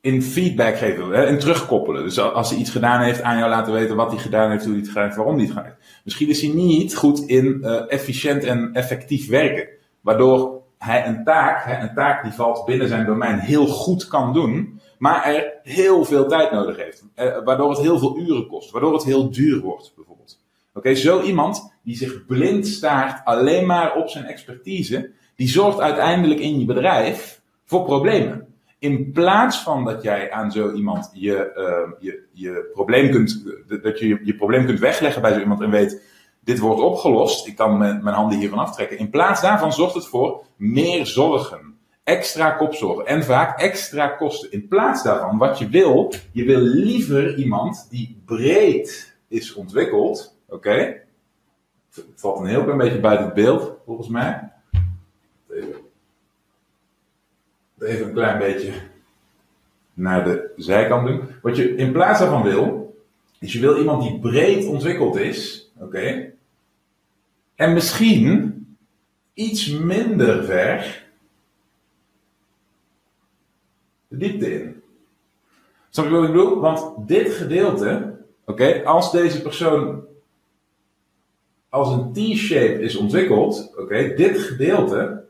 in 0.02 0.22
feedback 0.22 0.78
geven 0.78 1.28
en 1.28 1.40
terugkoppelen. 1.40 2.04
Dus 2.04 2.20
als 2.20 2.50
hij 2.50 2.60
iets 2.60 2.70
gedaan 2.70 3.02
heeft, 3.02 3.22
aan 3.22 3.38
jou 3.38 3.50
laten 3.50 3.74
weten 3.74 3.96
wat 3.96 4.12
hij 4.12 4.20
gedaan 4.20 4.52
heeft, 4.52 4.64
hoe 4.64 4.72
hij 4.72 4.82
het 4.82 4.90
gedaan 4.90 5.04
heeft, 5.04 5.16
waarom 5.16 5.36
hij 5.36 5.44
het 5.44 5.54
gedaan 5.54 5.70
heeft. 5.70 6.02
Misschien 6.04 6.30
is 6.30 6.42
hij 6.42 6.52
niet 6.54 6.96
goed 6.96 7.20
in 7.20 7.58
uh, 7.62 7.92
efficiënt 7.92 8.44
en 8.44 8.70
effectief 8.74 9.28
werken. 9.28 9.68
Waardoor 10.02 10.62
hij 10.78 11.08
een 11.08 11.24
taak, 11.24 11.66
hè, 11.66 11.82
een 11.82 11.94
taak 11.94 12.24
die 12.24 12.32
valt 12.32 12.66
binnen 12.66 12.88
zijn 12.88 13.06
domein, 13.06 13.40
heel 13.40 13.68
goed 13.68 14.08
kan 14.08 14.34
doen. 14.34 14.80
Maar 14.98 15.24
er 15.26 15.54
heel 15.64 16.06
veel 16.06 16.28
tijd 16.28 16.52
nodig 16.52 16.78
heeft. 16.78 17.06
Uh, 17.16 17.44
waardoor 17.44 17.70
het 17.70 17.80
heel 17.80 18.00
veel 18.00 18.18
uren 18.18 18.48
kost. 18.48 18.72
Waardoor 18.72 18.94
het 18.94 19.04
heel 19.04 19.32
duur 19.32 19.62
wordt, 19.62 19.94
bijvoorbeeld. 19.96 20.40
Oké, 20.74 20.96
zo 20.96 21.22
iemand 21.22 21.74
die 21.84 21.96
zich 21.96 22.26
blind 22.26 22.68
staart 22.68 23.26
alleen 23.26 23.66
maar 23.66 23.96
op 23.96 24.10
zijn 24.10 24.26
expertise, 24.26 25.12
die 25.36 25.48
zorgt 25.48 25.80
uiteindelijk 25.80 26.40
in 26.40 26.60
je 26.60 26.66
bedrijf 26.66 27.42
voor 27.66 27.84
problemen. 27.84 28.48
In 28.80 29.12
plaats 29.12 29.58
van 29.58 29.86
dat 29.86 30.04
jij 30.04 30.32
aan 30.32 30.52
zo 30.52 30.74
iemand 30.74 31.10
je, 31.14 31.54
uh, 31.58 31.94
je, 32.00 32.24
je 32.32 32.70
probleem 32.74 33.12
kunt, 33.12 33.44
dat 33.84 34.00
je 34.00 34.20
je 34.24 34.36
probleem 34.36 34.66
kunt 34.66 34.80
wegleggen 34.80 35.22
bij 35.22 35.34
zo 35.34 35.40
iemand 35.40 35.62
en 35.62 35.70
weet, 35.70 36.02
dit 36.40 36.60
wordt 36.60 36.82
opgelost, 36.82 37.48
ik 37.48 37.56
kan 37.56 37.78
mijn, 37.78 38.04
mijn 38.04 38.16
handen 38.16 38.38
hiervan 38.38 38.60
aftrekken. 38.60 38.98
In 38.98 39.10
plaats 39.10 39.42
daarvan 39.42 39.74
zorgt 39.74 39.94
het 39.94 40.08
voor 40.08 40.44
meer 40.56 41.06
zorgen, 41.06 41.77
extra 42.08 42.52
kopzorgen 42.52 43.06
en 43.06 43.24
vaak 43.24 43.60
extra 43.60 44.08
kosten. 44.08 44.52
In 44.52 44.68
plaats 44.68 45.04
daarvan, 45.04 45.38
wat 45.38 45.60
je 45.60 45.70
wil, 45.70 46.14
je 46.32 46.44
wil 46.44 46.60
liever 46.60 47.36
iemand 47.36 47.88
die 47.90 48.22
breed 48.26 49.16
is 49.28 49.54
ontwikkeld. 49.54 50.38
Oké? 50.46 51.02
Het 51.94 52.06
valt 52.16 52.40
een 52.40 52.46
heel 52.46 52.64
klein 52.64 52.78
beetje 52.78 53.00
buiten 53.00 53.26
het 53.26 53.36
beeld, 53.36 53.78
volgens 53.86 54.08
mij. 54.08 54.52
Even, 55.50 55.76
even 57.80 58.08
een 58.08 58.14
klein 58.14 58.38
beetje 58.38 58.72
naar 59.94 60.24
de 60.24 60.52
zijkant 60.56 61.08
doen. 61.08 61.22
Wat 61.42 61.56
je 61.56 61.76
in 61.76 61.92
plaats 61.92 62.20
daarvan 62.20 62.44
wil, 62.44 62.96
is 63.40 63.54
je 63.54 63.60
wil 63.60 63.78
iemand 63.78 64.04
die 64.04 64.20
breed 64.20 64.66
ontwikkeld 64.66 65.16
is. 65.16 65.72
Oké? 65.80 66.34
En 67.56 67.74
misschien 67.74 68.54
iets 69.34 69.70
minder 69.70 70.46
ver 70.46 71.07
de 74.08 74.18
diepte 74.18 74.54
in. 74.54 74.82
Snap 75.90 76.06
je 76.06 76.12
wat 76.12 76.24
ik 76.24 76.32
bedoel? 76.32 76.60
Want 76.60 77.08
dit 77.08 77.34
gedeelte, 77.34 78.18
oké, 78.46 78.84
als 78.84 79.12
deze 79.12 79.42
persoon 79.42 80.06
als 81.70 81.90
een 81.90 82.14
T-shape 82.14 82.82
is 82.82 82.96
ontwikkeld, 82.96 83.74
oké, 83.78 84.14
dit 84.16 84.40
gedeelte, 84.40 85.24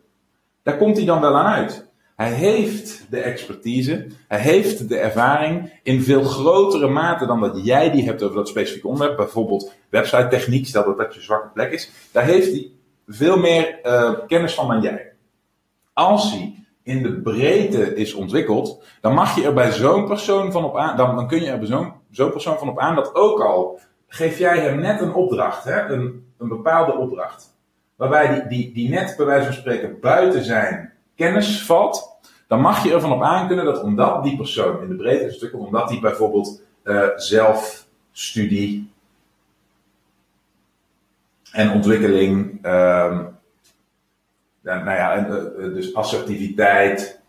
daar 0.64 0.78
komt 0.78 0.98
hij 0.98 1.06
dan 1.06 1.22
wel 1.22 1.36
aan 1.38 1.54
uit. 1.54 1.86
Hij 2.16 2.32
heeft 2.32 3.06
de 3.10 3.20
expertise, 3.20 4.08
hij 4.28 4.40
heeft 4.40 4.90
de 4.90 4.98
ervaring 4.98 5.80
in 5.84 6.02
veel 6.02 6.24
grotere 6.24 6.88
mate 6.88 7.26
dan 7.26 7.40
dat 7.40 7.66
jij 7.66 7.92
die 7.92 8.06
hebt 8.06 8.24
over 8.24 8.36
dat 8.36 8.48
specifieke 8.48 8.88
onderwerp. 8.88 9.18
Bijvoorbeeld 9.18 9.74
website 9.90 10.28
techniek, 10.28 10.68
stel 10.68 10.86
dat 10.86 10.98
dat 10.98 11.16
je 11.16 11.22
zwakke 11.22 11.48
plek 11.48 11.72
is. 11.72 11.92
Daar 12.12 12.24
heeft 12.24 12.52
hij 12.52 12.72
veel 13.08 13.38
meer 13.38 13.80
uh, 13.84 14.14
kennis 14.28 14.54
van 14.54 14.68
dan 14.68 14.82
jij. 14.82 15.12
Als 15.94 16.32
hij 16.32 16.67
in 16.88 17.04
de 17.04 17.22
breedte 17.22 17.96
is 17.96 18.14
ontwikkeld, 18.14 18.84
dan 19.02 19.14
mag 19.14 19.36
je 19.36 19.44
er 19.44 19.54
bij 19.54 19.72
zo'n 19.72 20.08
persoon 20.08 20.52
van 20.52 20.64
op 20.64 20.78
aan, 20.78 20.98
dan, 20.98 21.16
dan 21.16 21.28
kun 21.28 21.42
je 21.42 21.50
er 21.50 21.58
bij 21.58 21.68
zo'n 21.68 21.94
zo'n 22.12 22.32
persoon 22.32 22.58
van 22.58 22.70
op 22.70 22.80
aan 22.80 22.96
dat 22.96 23.16
ook 23.16 23.40
al 23.40 23.80
geef 24.08 24.38
jij 24.38 24.60
hem 24.60 24.80
net 24.80 25.02
een 25.02 25.14
opdracht, 25.14 25.64
hè, 25.64 25.82
een, 25.82 26.26
een 26.38 26.48
bepaalde 26.48 26.96
opdracht, 26.96 27.56
waarbij 27.96 28.34
die, 28.34 28.48
die, 28.48 28.74
die 28.74 28.90
net 28.90 29.14
bij 29.18 29.26
wijze 29.26 29.46
van 29.46 29.54
spreken 29.54 30.00
buiten 30.00 30.44
zijn 30.44 30.94
kennis 31.16 31.66
valt, 31.66 32.18
dan 32.48 32.62
mag 32.62 32.84
je 32.84 32.94
ervan 32.94 33.12
op 33.12 33.24
aan 33.24 33.48
kunnen 33.48 33.66
dat 33.66 33.82
omdat 33.82 34.24
die 34.24 34.38
persoon 34.38 34.82
in 34.82 34.90
de 34.90 34.96
breedte 34.96 35.26
is 35.26 35.32
ontwikkeld, 35.32 35.66
omdat 35.66 35.90
die 35.90 36.00
bijvoorbeeld 36.00 36.62
uh, 36.84 37.08
zelfstudie 37.16 38.92
en 41.52 41.72
ontwikkeling, 41.72 42.66
uh, 42.66 43.20
nou 44.76 44.98
ja, 44.98 45.16
en, 45.16 45.54
uh, 45.58 45.74
dus 45.74 45.96
assertiviteit 45.96 47.20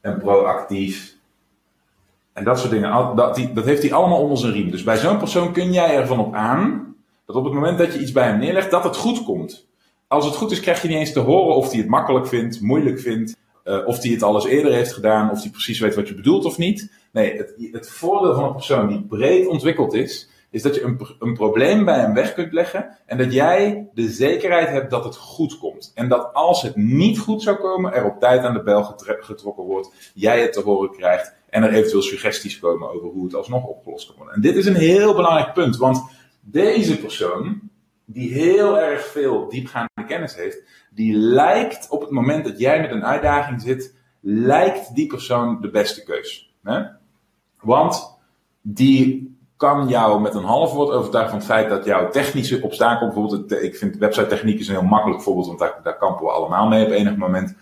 en 0.00 0.18
proactief. 0.18 1.16
En 2.32 2.44
dat 2.44 2.58
soort 2.58 2.70
dingen, 2.70 3.16
dat, 3.16 3.34
die, 3.34 3.52
dat 3.52 3.64
heeft 3.64 3.82
hij 3.82 3.92
allemaal 3.92 4.20
onder 4.20 4.38
zijn 4.38 4.52
riem. 4.52 4.70
Dus 4.70 4.82
bij 4.82 4.96
zo'n 4.96 5.18
persoon 5.18 5.52
kun 5.52 5.72
jij 5.72 5.96
ervan 5.96 6.18
op 6.18 6.34
aan 6.34 6.88
dat 7.28 7.36
op 7.36 7.44
het 7.44 7.52
moment 7.52 7.78
dat 7.78 7.92
je 7.92 8.00
iets 8.00 8.12
bij 8.12 8.26
hem 8.26 8.38
neerlegt, 8.38 8.70
dat 8.70 8.84
het 8.84 8.96
goed 8.96 9.24
komt. 9.24 9.66
Als 10.06 10.24
het 10.24 10.34
goed 10.34 10.50
is, 10.50 10.60
krijg 10.60 10.82
je 10.82 10.88
niet 10.88 10.96
eens 10.96 11.12
te 11.12 11.20
horen 11.20 11.56
of 11.56 11.70
hij 11.70 11.78
het 11.78 11.88
makkelijk 11.88 12.26
vindt, 12.26 12.60
moeilijk 12.60 13.00
vindt, 13.00 13.36
uh, 13.64 13.86
of 13.86 14.02
hij 14.02 14.10
het 14.10 14.22
alles 14.22 14.44
eerder 14.44 14.72
heeft 14.72 14.92
gedaan, 14.92 15.30
of 15.30 15.42
hij 15.42 15.50
precies 15.50 15.78
weet 15.78 15.94
wat 15.94 16.08
je 16.08 16.14
bedoelt 16.14 16.44
of 16.44 16.58
niet. 16.58 16.92
Nee, 17.12 17.36
het, 17.36 17.54
het 17.72 17.90
voordeel 17.90 18.34
van 18.34 18.44
een 18.44 18.52
persoon 18.52 18.88
die 18.88 19.02
breed 19.02 19.46
ontwikkeld 19.46 19.94
is, 19.94 20.28
is 20.50 20.62
dat 20.62 20.74
je 20.74 20.82
een, 20.82 21.00
een 21.18 21.34
probleem 21.34 21.84
bij 21.84 21.98
hem 21.98 22.14
weg 22.14 22.34
kunt 22.34 22.52
leggen 22.52 22.96
en 23.06 23.18
dat 23.18 23.32
jij 23.32 23.88
de 23.94 24.08
zekerheid 24.08 24.68
hebt 24.68 24.90
dat 24.90 25.04
het 25.04 25.16
goed 25.16 25.58
komt. 25.58 25.92
En 25.94 26.08
dat 26.08 26.34
als 26.34 26.62
het 26.62 26.76
niet 26.76 27.18
goed 27.18 27.42
zou 27.42 27.56
komen, 27.56 27.92
er 27.92 28.04
op 28.04 28.20
tijd 28.20 28.42
aan 28.42 28.54
de 28.54 28.62
bel 28.62 28.84
getrokken 29.20 29.64
wordt, 29.64 30.12
jij 30.14 30.40
het 30.40 30.52
te 30.52 30.60
horen 30.60 30.90
krijgt 30.90 31.34
en 31.50 31.62
er 31.62 31.72
eventueel 31.72 32.02
suggesties 32.02 32.58
komen 32.58 32.90
over 32.90 33.08
hoe 33.08 33.24
het 33.24 33.34
alsnog 33.34 33.64
opgelost 33.64 34.06
kan 34.06 34.16
worden. 34.16 34.34
En 34.34 34.40
dit 34.40 34.56
is 34.56 34.66
een 34.66 34.74
heel 34.74 35.14
belangrijk 35.14 35.52
punt, 35.52 35.76
want 35.76 36.02
deze 36.40 36.98
persoon, 36.98 37.60
die 38.04 38.32
heel 38.32 38.78
erg 38.78 39.06
veel 39.06 39.48
diepgaande 39.48 40.04
kennis 40.06 40.34
heeft, 40.34 40.62
die 40.90 41.16
lijkt 41.16 41.88
op 41.90 42.00
het 42.00 42.10
moment 42.10 42.44
dat 42.44 42.58
jij 42.58 42.80
met 42.80 42.90
een 42.90 43.04
uitdaging 43.04 43.60
zit, 43.60 43.96
lijkt 44.20 44.94
die 44.94 45.06
persoon 45.06 45.60
de 45.60 45.70
beste 45.70 46.02
keus. 46.02 46.54
Hè? 46.62 46.82
Want 47.60 48.18
die 48.60 49.37
kan 49.58 49.88
jou 49.88 50.20
met 50.20 50.34
een 50.34 50.44
half 50.44 50.72
woord 50.72 50.90
overtuigen 50.90 51.30
van 51.30 51.38
het 51.38 51.48
feit 51.48 51.68
dat 51.68 51.84
jouw 51.84 52.10
technische 52.10 52.62
obstakel, 52.62 53.06
bijvoorbeeld, 53.06 53.62
ik 53.62 53.76
vind 53.76 53.96
website 53.96 54.26
techniek 54.26 54.58
is 54.58 54.68
een 54.68 54.74
heel 54.74 54.84
makkelijk 54.84 55.22
voorbeeld, 55.22 55.46
want 55.46 55.58
daar, 55.58 55.96
kampen 55.96 56.24
we 56.24 56.30
allemaal 56.30 56.68
mee 56.68 56.84
op 56.84 56.90
enig 56.90 57.16
moment. 57.16 57.54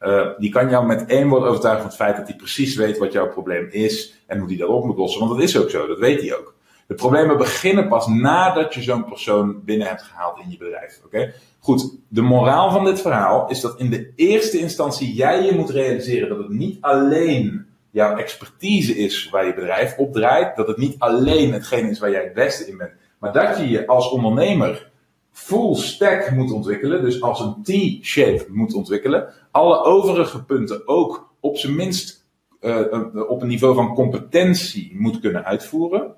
Uh, 0.00 0.26
die 0.38 0.50
kan 0.50 0.70
jou 0.70 0.86
met 0.86 1.06
één 1.06 1.28
woord 1.28 1.44
overtuigen 1.44 1.82
van 1.82 1.90
het 1.90 2.00
feit 2.00 2.16
dat 2.16 2.26
hij 2.26 2.36
precies 2.36 2.76
weet 2.76 2.98
wat 2.98 3.12
jouw 3.12 3.28
probleem 3.28 3.68
is 3.70 4.22
en 4.26 4.38
hoe 4.38 4.48
die 4.48 4.58
daarop 4.58 4.84
moet 4.84 4.96
lossen. 4.96 5.20
Want 5.20 5.32
dat 5.32 5.42
is 5.42 5.58
ook 5.58 5.70
zo, 5.70 5.86
dat 5.86 5.98
weet 5.98 6.20
hij 6.20 6.36
ook. 6.36 6.54
De 6.86 6.94
problemen 6.94 7.36
beginnen 7.36 7.88
pas 7.88 8.06
nadat 8.06 8.74
je 8.74 8.82
zo'n 8.82 9.04
persoon 9.04 9.64
binnen 9.64 9.86
hebt 9.86 10.02
gehaald 10.02 10.38
in 10.38 10.50
je 10.50 10.56
bedrijf. 10.56 11.00
Oké? 11.04 11.32
Goed, 11.58 11.94
de 12.08 12.22
moraal 12.22 12.70
van 12.70 12.84
dit 12.84 13.00
verhaal 13.00 13.48
is 13.48 13.60
dat 13.60 13.78
in 13.78 13.90
de 13.90 14.12
eerste 14.16 14.58
instantie 14.58 15.14
jij 15.14 15.44
je 15.44 15.54
moet 15.54 15.70
realiseren 15.70 16.28
dat 16.28 16.38
het 16.38 16.48
niet 16.48 16.80
alleen 16.80 17.66
jouw 17.90 18.16
expertise 18.16 18.96
is 18.96 19.28
waar 19.30 19.46
je 19.46 19.54
bedrijf 19.54 19.96
op 19.96 20.12
draait. 20.12 20.56
Dat 20.56 20.68
het 20.68 20.76
niet 20.76 20.98
alleen 20.98 21.52
hetgeen 21.52 21.90
is 21.90 21.98
waar 21.98 22.10
jij 22.10 22.22
het 22.24 22.34
beste 22.34 22.66
in 22.66 22.76
bent. 22.76 22.92
Maar 23.18 23.32
dat 23.32 23.58
je 23.58 23.68
je 23.68 23.86
als 23.86 24.10
ondernemer 24.10 24.90
full 25.30 25.74
stack 25.74 26.30
moet 26.30 26.52
ontwikkelen. 26.52 27.02
Dus 27.02 27.22
als 27.22 27.40
een 27.40 27.62
T-shape 27.62 28.46
moet 28.48 28.74
ontwikkelen. 28.74 29.28
Alle 29.50 29.82
overige 29.82 30.44
punten 30.44 30.88
ook 30.88 31.32
op 31.40 31.56
zijn 31.56 31.74
minst 31.74 32.26
uh, 32.60 32.80
op 33.28 33.42
een 33.42 33.48
niveau 33.48 33.74
van 33.74 33.94
competentie 33.94 34.92
moet 34.94 35.20
kunnen 35.20 35.44
uitvoeren. 35.44 36.14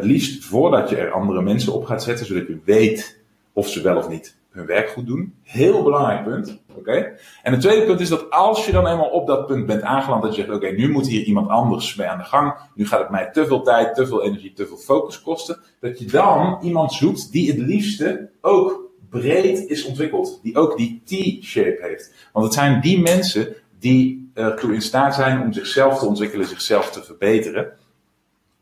Liefst 0.00 0.44
voordat 0.44 0.88
je 0.88 0.96
er 0.96 1.10
andere 1.10 1.42
mensen 1.42 1.72
op 1.72 1.84
gaat 1.84 2.02
zetten, 2.02 2.26
zodat 2.26 2.46
je 2.46 2.60
weet 2.64 3.20
of 3.52 3.68
ze 3.68 3.82
wel 3.82 3.96
of 3.96 4.08
niet 4.08 4.40
hun 4.52 4.66
werk 4.66 4.88
goed 4.88 5.06
doen. 5.06 5.34
Heel 5.42 5.82
belangrijk 5.82 6.24
punt. 6.24 6.62
Oké? 6.74 7.16
En 7.42 7.52
het 7.52 7.60
tweede 7.60 7.86
punt 7.86 8.00
is 8.00 8.08
dat 8.08 8.30
als 8.30 8.66
je 8.66 8.72
dan 8.72 8.86
eenmaal 8.86 9.08
op 9.08 9.26
dat 9.26 9.46
punt 9.46 9.66
bent 9.66 9.82
aangeland, 9.82 10.22
dat 10.22 10.34
je 10.34 10.42
zegt: 10.42 10.54
Oké, 10.54 10.70
nu 10.70 10.90
moet 10.90 11.06
hier 11.06 11.22
iemand 11.22 11.48
anders 11.48 11.94
mee 11.94 12.06
aan 12.06 12.18
de 12.18 12.24
gang. 12.24 12.54
Nu 12.74 12.86
gaat 12.86 13.00
het 13.00 13.10
mij 13.10 13.30
te 13.30 13.46
veel 13.46 13.62
tijd, 13.62 13.94
te 13.94 14.06
veel 14.06 14.22
energie, 14.22 14.52
te 14.52 14.66
veel 14.66 14.76
focus 14.76 15.22
kosten. 15.22 15.58
Dat 15.80 15.98
je 15.98 16.06
dan 16.06 16.58
iemand 16.62 16.92
zoekt 16.92 17.32
die 17.32 17.50
het 17.50 17.58
liefste 17.58 18.30
ook 18.40 18.90
breed 19.10 19.68
is 19.68 19.84
ontwikkeld. 19.84 20.40
Die 20.42 20.56
ook 20.56 20.76
die 20.76 21.02
T-shape 21.04 21.78
heeft. 21.80 22.14
Want 22.32 22.44
het 22.44 22.54
zijn 22.54 22.80
die 22.80 23.00
mensen 23.00 23.54
die 23.78 24.30
ertoe 24.34 24.74
in 24.74 24.82
staat 24.82 25.14
zijn 25.14 25.42
om 25.42 25.52
zichzelf 25.52 25.98
te 25.98 26.06
ontwikkelen, 26.06 26.46
zichzelf 26.46 26.90
te 26.90 27.02
verbeteren. 27.02 27.72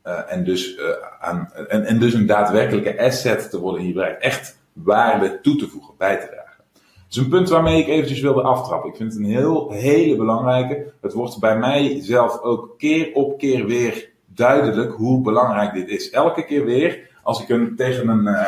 Uh, 0.07 0.33
en, 0.33 0.45
dus, 0.45 0.77
uh, 0.77 0.85
aan, 1.21 1.53
en, 1.69 1.85
en 1.85 1.99
dus 1.99 2.15
een 2.15 2.27
daadwerkelijke 2.27 3.03
asset 3.03 3.51
te 3.51 3.59
worden 3.59 3.83
in 3.83 3.89
je. 3.89 4.03
Echt 4.03 4.60
waarde 4.85 5.41
toe 5.41 5.57
te 5.57 5.69
voegen, 5.69 5.95
bij 5.99 6.17
te 6.21 6.27
dragen. 6.27 6.65
Het 6.75 7.19
is 7.19 7.25
een 7.25 7.29
punt 7.29 7.49
waarmee 7.49 7.81
ik 7.81 7.89
eventjes 7.89 8.21
wilde 8.21 8.43
aftrappen. 8.43 8.91
Ik 8.91 8.97
vind 8.97 9.13
het 9.13 9.23
een 9.23 9.31
heel, 9.31 9.71
hele 9.71 10.17
belangrijke. 10.17 10.93
Het 11.01 11.13
wordt 11.13 11.39
bij 11.39 11.59
mij 11.59 12.01
zelf 12.03 12.41
ook 12.41 12.79
keer 12.79 13.11
op 13.15 13.39
keer 13.39 13.67
weer 13.67 14.11
duidelijk 14.27 14.93
hoe 14.93 15.23
belangrijk 15.23 15.73
dit 15.75 15.89
is. 15.89 16.11
Elke 16.11 16.45
keer 16.45 16.65
weer, 16.65 17.11
als 17.23 17.43
ik 17.43 17.49
een, 17.49 17.77
tegen 17.77 18.09
een, 18.09 18.25
uh, 18.25 18.47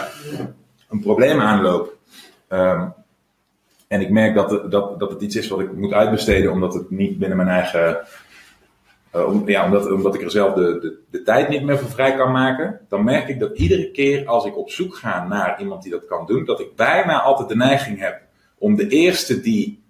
een 0.89 1.01
probleem 1.01 1.41
aanloop. 1.41 1.97
Um, 2.49 2.95
en 3.89 4.01
ik 4.01 4.11
merk 4.11 4.35
dat 4.35 4.71
dat, 4.71 4.99
dat 4.99 5.11
het 5.11 5.23
iets 5.23 5.37
is 5.37 5.49
wat 5.49 5.61
ik 5.61 5.73
moet 5.73 5.93
uitbesteden, 5.93 6.53
omdat 6.53 6.75
het 6.75 6.91
niet 6.91 7.19
binnen 7.19 7.37
mijn 7.37 7.49
eigen 7.49 8.01
ja, 9.47 9.65
omdat, 9.65 9.91
omdat 9.91 10.15
ik 10.15 10.23
er 10.23 10.31
zelf 10.31 10.55
de, 10.55 10.79
de, 10.81 10.99
de 11.11 11.23
tijd 11.23 11.49
niet 11.49 11.63
meer 11.63 11.79
voor 11.79 11.91
vrij 11.91 12.15
kan 12.15 12.33
maken, 12.33 12.81
dan 12.89 13.05
merk 13.05 13.29
ik 13.29 13.41
dat 13.41 13.59
iedere 13.59 13.91
keer 13.91 14.27
als 14.27 14.45
ik 14.45 14.57
op 14.57 14.71
zoek 14.71 14.95
ga 14.95 15.27
naar 15.27 15.61
iemand 15.61 15.83
die 15.83 15.93
dat 15.93 16.07
kan 16.07 16.27
doen, 16.27 16.45
dat 16.45 16.61
ik 16.61 16.77
bijna 16.77 17.23
altijd 17.23 17.49
de 17.49 17.57
neiging 17.57 17.99
heb 17.99 18.21
om 18.59 18.77
de 18.77 18.89
eerste 18.89 19.41
die, 19.41 19.83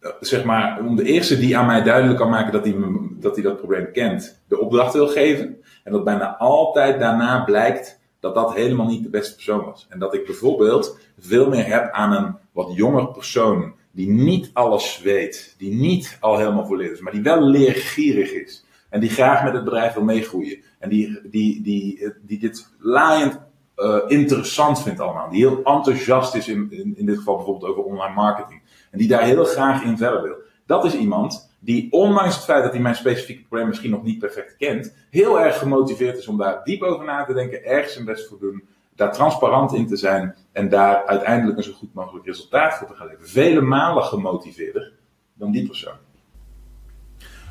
uh, 0.00 0.10
zeg 0.20 0.44
maar, 0.44 0.78
om 0.80 0.96
de 0.96 1.04
eerste 1.04 1.38
die 1.38 1.58
aan 1.58 1.66
mij 1.66 1.82
duidelijk 1.82 2.18
kan 2.18 2.30
maken 2.30 2.52
dat 2.52 2.64
hij 2.64 2.76
dat, 3.10 3.36
dat 3.36 3.56
probleem 3.56 3.92
kent, 3.92 4.42
de 4.48 4.60
opdracht 4.60 4.92
wil 4.92 5.08
geven. 5.08 5.62
En 5.84 5.92
dat 5.92 6.04
bijna 6.04 6.36
altijd 6.36 7.00
daarna 7.00 7.44
blijkt 7.44 8.00
dat 8.20 8.34
dat 8.34 8.54
helemaal 8.54 8.86
niet 8.86 9.02
de 9.02 9.10
beste 9.10 9.34
persoon 9.34 9.64
was. 9.64 9.86
En 9.88 9.98
dat 9.98 10.14
ik 10.14 10.26
bijvoorbeeld 10.26 10.98
veel 11.18 11.48
meer 11.48 11.66
heb 11.66 11.92
aan 11.92 12.12
een 12.12 12.36
wat 12.52 12.74
jonger 12.74 13.08
persoon 13.08 13.74
die 13.98 14.10
niet 14.10 14.50
alles 14.52 15.00
weet, 15.00 15.54
die 15.58 15.74
niet 15.74 16.16
al 16.20 16.38
helemaal 16.38 16.66
volledig 16.66 16.92
is, 16.92 17.00
maar 17.00 17.12
die 17.12 17.22
wel 17.22 17.42
leergierig 17.42 18.32
is. 18.32 18.64
En 18.90 19.00
die 19.00 19.10
graag 19.10 19.44
met 19.44 19.52
het 19.52 19.64
bedrijf 19.64 19.94
wil 19.94 20.02
meegroeien. 20.02 20.62
En 20.78 20.88
die, 20.88 21.20
die, 21.30 21.62
die, 21.62 22.12
die 22.22 22.38
dit 22.38 22.68
laaiend 22.78 23.40
uh, 23.76 23.98
interessant 24.06 24.82
vindt 24.82 25.00
allemaal. 25.00 25.30
Die 25.30 25.46
heel 25.46 25.62
enthousiast 25.62 26.34
is 26.34 26.48
in, 26.48 26.66
in, 26.70 26.94
in 26.96 27.06
dit 27.06 27.16
geval 27.16 27.36
bijvoorbeeld 27.36 27.70
over 27.70 27.82
online 27.82 28.14
marketing. 28.14 28.62
En 28.90 28.98
die 28.98 29.08
daar 29.08 29.22
heel 29.22 29.44
graag 29.44 29.82
in 29.82 29.96
verder 29.96 30.22
wil. 30.22 30.36
Dat 30.66 30.84
is 30.84 30.94
iemand 30.94 31.50
die, 31.58 31.92
ondanks 31.92 32.34
het 32.34 32.44
feit 32.44 32.62
dat 32.62 32.72
hij 32.72 32.80
mijn 32.80 32.94
specifieke 32.94 33.42
probleem 33.42 33.68
misschien 33.68 33.90
nog 33.90 34.02
niet 34.02 34.18
perfect 34.18 34.56
kent, 34.56 34.94
heel 35.10 35.40
erg 35.40 35.58
gemotiveerd 35.58 36.18
is 36.18 36.28
om 36.28 36.36
daar 36.36 36.64
diep 36.64 36.82
over 36.82 37.04
na 37.04 37.24
te 37.24 37.34
denken, 37.34 37.64
ergens 37.64 37.92
zijn 37.92 38.04
best 38.04 38.28
voor 38.28 38.38
doen 38.38 38.68
daar 38.98 39.12
transparant 39.12 39.74
in 39.74 39.86
te 39.86 39.96
zijn 39.96 40.34
en 40.52 40.68
daar 40.68 41.06
uiteindelijk 41.06 41.58
een 41.58 41.64
zo 41.64 41.72
goed 41.72 41.94
mogelijk 41.94 42.26
resultaat 42.26 42.74
voor 42.74 42.86
te 42.86 42.94
gaan 42.94 43.06
leveren. 43.06 43.28
Vele 43.28 43.60
malen 43.60 44.04
gemotiveerder 44.04 44.92
dan 45.34 45.50
die 45.50 45.66
persoon. 45.66 45.96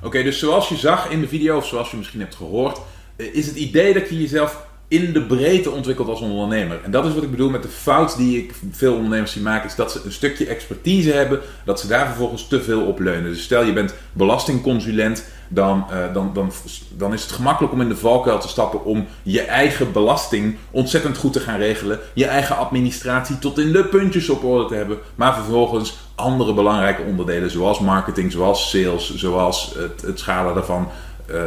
Oké, 0.03 0.23
dus 0.23 0.39
zoals 0.39 0.69
je 0.69 0.75
zag 0.75 1.09
in 1.09 1.19
de 1.19 1.27
video, 1.27 1.57
of 1.57 1.65
zoals 1.65 1.91
je 1.91 1.97
misschien 1.97 2.19
hebt 2.19 2.35
gehoord, 2.35 2.81
is 3.15 3.47
het 3.47 3.55
idee 3.55 3.93
dat 3.93 4.09
je 4.09 4.21
jezelf 4.21 4.66
in 4.87 5.13
de 5.13 5.21
breedte 5.21 5.71
ontwikkelt 5.71 6.07
als 6.07 6.19
ondernemer. 6.19 6.79
En 6.83 6.91
dat 6.91 7.05
is 7.05 7.13
wat 7.13 7.23
ik 7.23 7.31
bedoel 7.31 7.49
met 7.49 7.63
de 7.63 7.69
fout 7.69 8.17
die 8.17 8.37
ik 8.37 8.53
veel 8.71 8.95
ondernemers 8.95 9.31
zie 9.31 9.41
maken, 9.41 9.69
is 9.69 9.75
dat 9.75 9.91
ze 9.91 10.01
een 10.05 10.11
stukje 10.11 10.45
expertise 10.45 11.11
hebben, 11.11 11.39
dat 11.65 11.79
ze 11.79 11.87
daar 11.87 12.05
vervolgens 12.07 12.47
te 12.47 12.63
veel 12.63 12.81
op 12.81 12.99
leunen. 12.99 13.31
Dus 13.31 13.43
stel 13.43 13.63
je 13.63 13.73
bent 13.73 13.93
belastingconsulent, 14.13 15.25
dan, 15.49 15.85
uh, 15.91 16.13
dan, 16.13 16.31
dan, 16.33 16.51
dan 16.89 17.13
is 17.13 17.21
het 17.21 17.31
gemakkelijk 17.31 17.73
om 17.73 17.81
in 17.81 17.89
de 17.89 17.97
valkuil 17.97 18.39
te 18.39 18.47
stappen 18.47 18.85
om 18.85 19.07
je 19.23 19.41
eigen 19.41 19.91
belasting 19.91 20.57
ontzettend 20.71 21.17
goed 21.17 21.33
te 21.33 21.39
gaan 21.39 21.57
regelen, 21.57 21.99
je 22.13 22.25
eigen 22.25 22.57
administratie 22.57 23.39
tot 23.39 23.59
in 23.59 23.71
de 23.71 23.83
puntjes 23.83 24.29
op 24.29 24.43
orde 24.43 24.65
te 24.65 24.75
hebben, 24.75 24.97
maar 25.15 25.33
vervolgens 25.33 25.97
andere 26.15 26.53
belangrijke 26.53 27.01
onderdelen 27.01 27.51
zoals 27.51 27.79
marketing, 27.79 28.31
zoals 28.31 28.69
sales, 28.69 29.15
zoals 29.15 29.73
het, 29.77 30.01
het 30.01 30.19
schalen 30.19 30.53
daarvan 30.53 30.89
uh, 31.31 31.41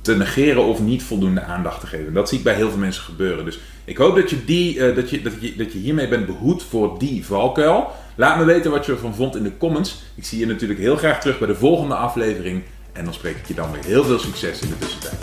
te 0.00 0.16
negeren 0.16 0.64
of 0.64 0.80
niet 0.80 1.02
voldoende 1.02 1.42
aandacht 1.42 1.80
te 1.80 1.86
geven. 1.86 2.12
Dat 2.12 2.28
zie 2.28 2.38
ik 2.38 2.44
bij 2.44 2.54
heel 2.54 2.70
veel 2.70 2.78
mensen 2.78 3.02
gebeuren. 3.02 3.44
Dus 3.44 3.58
ik 3.84 3.96
hoop 3.96 4.16
dat 4.16 4.30
je, 4.30 4.44
die, 4.44 4.76
uh, 4.76 4.94
dat 4.96 5.10
je, 5.10 5.22
dat 5.22 5.32
je, 5.40 5.56
dat 5.56 5.72
je 5.72 5.78
hiermee 5.78 6.08
bent 6.08 6.26
behoed 6.26 6.62
voor 6.62 6.98
die 6.98 7.24
valkuil. 7.24 7.90
Laat 8.16 8.38
me 8.38 8.44
weten 8.44 8.70
wat 8.70 8.86
je 8.86 8.92
ervan 8.92 9.14
vond 9.14 9.36
in 9.36 9.42
de 9.42 9.56
comments. 9.56 10.02
Ik 10.14 10.24
zie 10.24 10.38
je 10.38 10.46
natuurlijk 10.46 10.80
heel 10.80 10.96
graag 10.96 11.20
terug 11.20 11.38
bij 11.38 11.48
de 11.48 11.54
volgende 11.54 11.94
aflevering. 11.94 12.62
En 12.92 13.04
dan 13.04 13.14
spreek 13.14 13.36
ik 13.36 13.46
je 13.46 13.54
dan 13.54 13.72
weer 13.72 13.84
heel 13.84 14.04
veel 14.04 14.18
succes 14.18 14.60
in 14.60 14.68
de 14.68 14.78
tussentijd. 14.78 15.18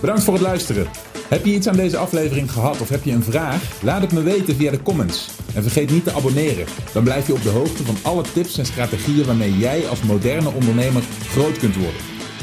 Bedankt 0.00 0.24
voor 0.24 0.34
het 0.34 0.42
luisteren. 0.42 0.86
Heb 1.28 1.44
je 1.44 1.54
iets 1.54 1.68
aan 1.68 1.76
deze 1.76 1.96
aflevering 1.96 2.52
gehad 2.52 2.80
of 2.80 2.88
heb 2.88 3.04
je 3.04 3.12
een 3.12 3.22
vraag? 3.22 3.82
Laat 3.82 4.00
het 4.00 4.12
me 4.12 4.22
weten 4.22 4.56
via 4.56 4.70
de 4.70 4.82
comments. 4.82 5.28
En 5.54 5.62
vergeet 5.62 5.90
niet 5.90 6.04
te 6.04 6.12
abonneren. 6.12 6.66
Dan 6.92 7.04
blijf 7.04 7.26
je 7.26 7.32
op 7.32 7.42
de 7.42 7.48
hoogte 7.48 7.84
van 7.84 7.96
alle 8.02 8.22
tips 8.32 8.58
en 8.58 8.66
strategieën 8.66 9.26
waarmee 9.26 9.58
jij 9.58 9.88
als 9.88 10.02
moderne 10.02 10.52
ondernemer 10.52 11.02
groot 11.28 11.58
kunt 11.58 11.76
worden. 11.76 12.13